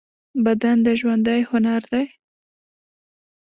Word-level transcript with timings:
بدن 0.45 0.77
د 0.85 0.87
ژوندۍ 0.99 1.41
هنر 1.49 1.81
دی. 1.91 2.05